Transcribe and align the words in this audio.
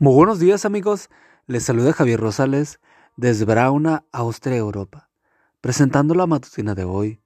Muy 0.00 0.14
buenos 0.14 0.38
días 0.38 0.64
amigos, 0.64 1.10
les 1.48 1.64
saluda 1.64 1.92
Javier 1.92 2.20
Rosales 2.20 2.78
desde 3.16 3.44
Brauna, 3.44 4.04
Austria, 4.12 4.56
Europa, 4.56 5.10
presentando 5.60 6.14
la 6.14 6.28
matutina 6.28 6.76
de 6.76 6.84
hoy, 6.84 7.20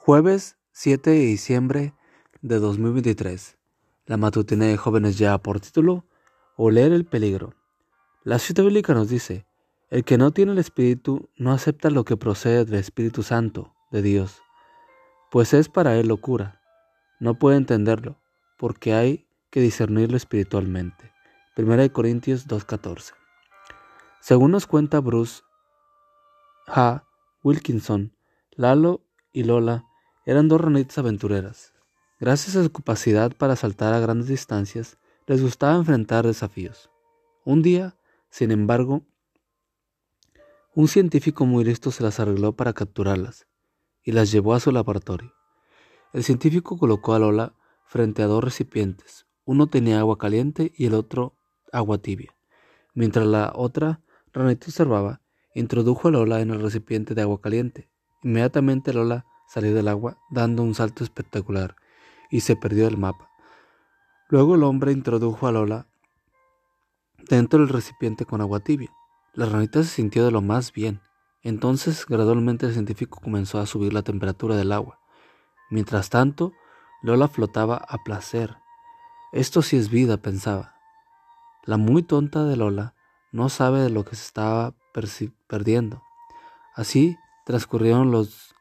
jueves 0.00 0.58
7 0.72 1.08
de 1.08 1.18
diciembre 1.20 1.94
de 2.42 2.58
2023. 2.58 3.56
La 4.06 4.16
matutina 4.16 4.64
de 4.64 4.76
jóvenes 4.76 5.18
ya 5.18 5.38
por 5.38 5.60
título, 5.60 6.04
Oler 6.56 6.90
el 6.90 7.04
peligro. 7.04 7.54
La 8.24 8.40
cita 8.40 8.62
bíblica 8.62 8.92
nos 8.92 9.08
dice, 9.08 9.46
el 9.88 10.02
que 10.02 10.18
no 10.18 10.32
tiene 10.32 10.50
el 10.50 10.58
Espíritu 10.58 11.30
no 11.36 11.52
acepta 11.52 11.90
lo 11.90 12.04
que 12.04 12.16
procede 12.16 12.64
del 12.64 12.80
Espíritu 12.80 13.22
Santo 13.22 13.72
de 13.92 14.02
Dios, 14.02 14.42
pues 15.30 15.54
es 15.54 15.68
para 15.68 15.96
él 15.96 16.08
locura. 16.08 16.60
No 17.20 17.38
puede 17.38 17.56
entenderlo, 17.56 18.20
porque 18.58 18.94
hay 18.94 19.28
que 19.50 19.60
discernirlo 19.60 20.16
espiritualmente. 20.16 21.09
1 21.64 21.92
Corintios 21.92 22.48
2.14. 22.48 23.12
Según 24.20 24.52
nos 24.52 24.66
cuenta 24.66 25.00
Bruce 25.00 25.42
H. 26.66 27.02
Wilkinson, 27.42 28.16
Lalo 28.52 29.02
y 29.30 29.44
Lola 29.44 29.84
eran 30.24 30.48
dos 30.48 30.60
ranitas 30.60 30.96
aventureras. 30.96 31.74
Gracias 32.18 32.56
a 32.56 32.62
su 32.62 32.72
capacidad 32.72 33.36
para 33.36 33.56
saltar 33.56 33.92
a 33.92 34.00
grandes 34.00 34.28
distancias, 34.28 34.98
les 35.26 35.42
gustaba 35.42 35.76
enfrentar 35.76 36.26
desafíos. 36.26 36.90
Un 37.44 37.60
día, 37.60 37.94
sin 38.30 38.52
embargo, 38.52 39.02
un 40.74 40.88
científico 40.88 41.44
muy 41.44 41.64
listo 41.64 41.90
se 41.90 42.02
las 42.02 42.20
arregló 42.20 42.56
para 42.56 42.72
capturarlas 42.72 43.46
y 44.02 44.12
las 44.12 44.32
llevó 44.32 44.54
a 44.54 44.60
su 44.60 44.72
laboratorio. 44.72 45.34
El 46.14 46.24
científico 46.24 46.78
colocó 46.78 47.12
a 47.12 47.18
Lola 47.18 47.54
frente 47.84 48.22
a 48.22 48.26
dos 48.26 48.42
recipientes. 48.42 49.26
Uno 49.44 49.66
tenía 49.66 49.98
agua 49.98 50.16
caliente 50.16 50.72
y 50.74 50.86
el 50.86 50.94
otro 50.94 51.36
agua 51.72 51.98
tibia. 51.98 52.34
Mientras 52.94 53.26
la 53.26 53.52
otra 53.54 54.00
ranita 54.32 54.66
observaba, 54.66 55.20
introdujo 55.54 56.08
a 56.08 56.10
Lola 56.10 56.40
en 56.40 56.50
el 56.50 56.60
recipiente 56.60 57.14
de 57.14 57.22
agua 57.22 57.40
caliente. 57.40 57.88
Inmediatamente 58.22 58.92
Lola 58.92 59.26
salió 59.48 59.74
del 59.74 59.88
agua 59.88 60.18
dando 60.30 60.62
un 60.62 60.74
salto 60.74 61.02
espectacular 61.04 61.76
y 62.30 62.40
se 62.40 62.56
perdió 62.56 62.84
del 62.84 62.96
mapa. 62.96 63.28
Luego 64.28 64.54
el 64.54 64.62
hombre 64.62 64.92
introdujo 64.92 65.46
a 65.46 65.52
Lola 65.52 65.88
dentro 67.28 67.60
del 67.60 67.68
recipiente 67.68 68.24
con 68.24 68.40
agua 68.40 68.60
tibia. 68.60 68.92
La 69.34 69.46
ranita 69.46 69.82
se 69.82 69.88
sintió 69.88 70.24
de 70.24 70.30
lo 70.30 70.42
más 70.42 70.72
bien. 70.72 71.00
Entonces 71.42 72.06
gradualmente 72.06 72.66
el 72.66 72.72
científico 72.72 73.20
comenzó 73.20 73.58
a 73.58 73.66
subir 73.66 73.92
la 73.92 74.02
temperatura 74.02 74.56
del 74.56 74.72
agua. 74.72 75.00
Mientras 75.70 76.10
tanto, 76.10 76.52
Lola 77.02 77.28
flotaba 77.28 77.76
a 77.76 77.98
placer. 78.04 78.56
Esto 79.32 79.62
sí 79.62 79.76
es 79.76 79.88
vida, 79.88 80.16
pensaba. 80.16 80.79
La 81.70 81.76
muy 81.76 82.02
tonta 82.02 82.42
de 82.42 82.56
Lola 82.56 82.96
no 83.30 83.48
sabe 83.48 83.78
de 83.80 83.90
lo 83.90 84.04
que 84.04 84.16
se 84.16 84.24
estaba 84.24 84.74
perdiendo. 85.46 86.02
Así 86.74 87.16
transcurrieron 87.46 88.10
los 88.10 88.56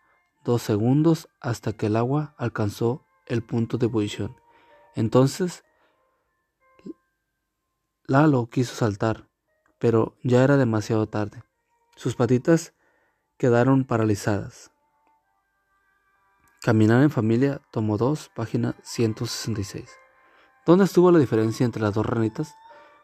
dos 0.45 0.61
segundos 0.61 1.27
hasta 1.41 1.73
que 1.73 1.87
el 1.87 1.95
agua 1.95 2.35
alcanzó 2.37 3.03
el 3.25 3.41
punto 3.41 3.79
de 3.79 3.87
ebullición. 3.87 4.35
Entonces 4.93 5.63
Lalo 8.05 8.47
quiso 8.51 8.75
saltar, 8.75 9.27
pero 9.79 10.15
ya 10.21 10.43
era 10.43 10.55
demasiado 10.57 11.07
tarde. 11.07 11.41
Sus 11.95 12.15
patitas 12.15 12.75
quedaron 13.39 13.85
paralizadas. 13.85 14.69
Caminar 16.61 17.01
en 17.01 17.09
familia, 17.09 17.59
tomo 17.71 17.97
2, 17.97 18.29
página 18.35 18.75
166. 18.83 19.89
¿Dónde 20.63 20.85
estuvo 20.85 21.09
la 21.09 21.17
diferencia 21.17 21.65
entre 21.65 21.81
las 21.81 21.95
dos 21.95 22.05
ranitas? 22.05 22.53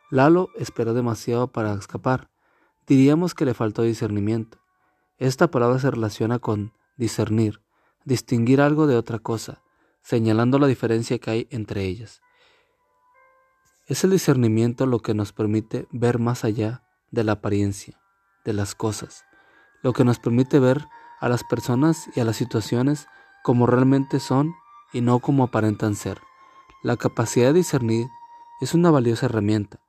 Lalo 0.10 0.50
esperó 0.56 0.94
demasiado 0.94 1.48
para 1.48 1.74
escapar. 1.74 2.30
Diríamos 2.88 3.34
que 3.34 3.46
le 3.46 3.54
faltó 3.54 3.82
discernimiento. 3.82 4.60
Esta 5.18 5.50
palabra 5.50 5.80
se 5.80 5.90
relaciona 5.90 6.40
con 6.40 6.74
discernir, 6.98 7.62
distinguir 8.04 8.62
algo 8.62 8.86
de 8.86 8.98
otra 8.98 9.20
cosa, 9.20 9.62
señalando 10.02 10.60
la 10.60 10.68
diferencia 10.68 11.18
que 11.20 11.32
hay 11.32 11.48
entre 11.50 11.86
ellas. 11.86 12.22
Es 13.88 14.04
el 14.04 14.12
discernimiento 14.12 14.86
lo 14.86 15.00
que 15.00 15.14
nos 15.14 15.32
permite 15.32 15.88
ver 15.92 16.20
más 16.20 16.44
allá 16.44 16.84
de 17.12 17.24
la 17.24 17.34
apariencia 17.34 18.00
de 18.44 18.54
las 18.54 18.76
cosas, 18.76 19.26
lo 19.82 19.94
que 19.94 20.04
nos 20.04 20.20
permite 20.20 20.60
ver 20.60 20.88
a 21.20 21.30
las 21.30 21.44
personas 21.44 22.10
y 22.16 22.20
a 22.20 22.26
las 22.26 22.38
situaciones 22.38 23.08
como 23.44 23.66
realmente 23.68 24.20
son 24.20 24.56
y 24.94 25.02
no 25.02 25.20
como 25.20 25.44
aparentan 25.44 25.96
ser. 25.96 26.22
La 26.84 26.98
capacidad 26.98 27.48
de 27.48 27.60
discernir 27.60 28.08
es 28.62 28.74
una 28.74 28.92
valiosa 28.92 29.26
herramienta, 29.26 29.80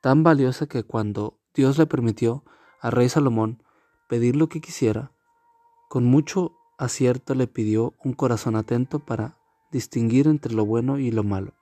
tan 0.00 0.22
valiosa 0.22 0.66
que 0.66 0.84
cuando 0.84 1.38
Dios 1.54 1.78
le 1.78 1.86
permitió 1.86 2.44
a 2.80 2.90
rey 2.90 3.08
Salomón 3.08 3.62
pedir 4.08 4.36
lo 4.36 4.48
que 4.48 4.60
quisiera, 4.60 5.12
con 5.88 6.04
mucho 6.04 6.56
acierto 6.78 7.34
le 7.34 7.46
pidió 7.46 7.94
un 8.04 8.12
corazón 8.12 8.54
atento 8.54 9.00
para 9.00 9.38
distinguir 9.72 10.28
entre 10.28 10.54
lo 10.54 10.64
bueno 10.64 10.98
y 10.98 11.10
lo 11.10 11.24
malo. 11.24 11.54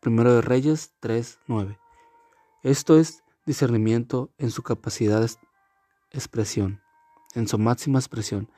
Primero 0.00 0.34
de 0.34 0.40
Reyes 0.40 0.94
3:9. 1.00 1.78
Esto 2.62 2.98
es 2.98 3.22
discernimiento 3.46 4.32
en 4.38 4.50
su 4.50 4.62
capacidad 4.62 5.20
de 5.20 5.30
expresión, 6.10 6.80
en 7.34 7.46
su 7.48 7.58
máxima 7.58 7.98
expresión, 7.98 8.50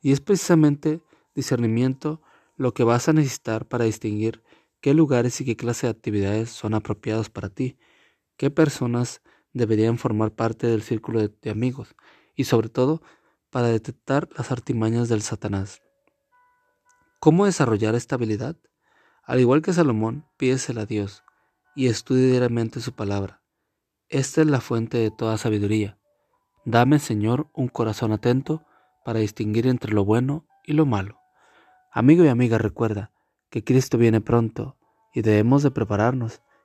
y 0.00 0.12
es 0.12 0.20
precisamente 0.20 1.02
discernimiento 1.34 2.20
lo 2.56 2.72
que 2.72 2.84
vas 2.84 3.08
a 3.08 3.12
necesitar 3.12 3.66
para 3.66 3.84
distinguir 3.84 4.42
qué 4.80 4.94
lugares 4.94 5.40
y 5.40 5.44
qué 5.44 5.56
clase 5.56 5.86
de 5.86 5.92
actividades 5.92 6.50
son 6.50 6.74
apropiados 6.74 7.28
para 7.28 7.48
ti 7.48 7.76
qué 8.36 8.50
personas 8.50 9.22
deberían 9.52 9.98
formar 9.98 10.32
parte 10.32 10.66
del 10.66 10.82
círculo 10.82 11.28
de, 11.28 11.50
amigos 11.50 11.94
y 12.34 12.44
sobre 12.44 12.68
todo 12.68 13.02
para 13.50 13.68
detectar 13.68 14.28
las 14.36 14.50
artimañas 14.50 15.08
del 15.08 15.22
Satanás. 15.22 15.82
¿Cómo 17.20 17.46
desarrollar 17.46 17.94
esta 17.94 18.16
habilidad? 18.16 18.56
Al 19.24 19.40
igual 19.40 19.62
que 19.62 19.72
Salomón, 19.72 20.26
pídesela 20.36 20.82
a 20.82 20.86
Dios 20.86 21.22
y 21.74 21.86
estudie 21.86 22.26
diariamente 22.26 22.80
su 22.80 22.92
palabra. 22.92 23.40
Esta 24.08 24.42
es 24.42 24.46
la 24.48 24.60
fuente 24.60 24.98
de 24.98 25.10
toda 25.10 25.38
sabiduría. 25.38 25.98
Dame, 26.64 26.98
Señor, 26.98 27.48
un 27.54 27.68
corazón 27.68 28.12
atento 28.12 28.64
para 29.04 29.20
distinguir 29.20 29.66
entre 29.66 29.92
lo 29.92 30.04
bueno 30.04 30.46
y 30.64 30.72
lo 30.72 30.86
malo. 30.86 31.20
Amigo 31.92 32.24
y 32.24 32.28
amiga, 32.28 32.58
recuerda 32.58 33.12
que 33.50 33.62
Cristo 33.62 33.98
viene 33.98 34.20
pronto 34.20 34.76
y 35.14 35.22
debemos 35.22 35.62
de 35.62 35.70
prepararnos 35.70 36.42